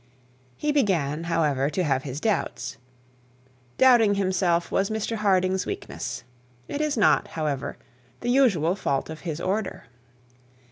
He 0.57 0.71
began, 0.71 1.25
however, 1.25 1.69
to 1.69 1.83
have 1.83 2.03
doubts. 2.21 2.77
Doubting 3.77 4.15
himself 4.15 4.71
was 4.71 4.89
Mr 4.89 5.17
Harding's 5.17 5.67
weakness. 5.67 6.23
It 6.67 6.81
is 6.81 6.97
not, 6.97 7.27
however, 7.27 7.77
the 8.21 8.29
usual 8.31 8.73
fault 8.75 9.11
of 9.11 9.19
his 9.19 9.39
order. 9.39 9.83